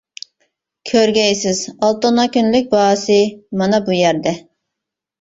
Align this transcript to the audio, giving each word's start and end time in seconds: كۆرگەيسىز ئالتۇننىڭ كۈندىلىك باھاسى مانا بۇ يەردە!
كۆرگەيسىز 0.91 1.61
ئالتۇننىڭ 1.75 2.33
كۈندىلىك 2.39 2.75
باھاسى 2.75 3.23
مانا 3.63 3.85
بۇ 3.89 4.03
يەردە! 4.03 4.39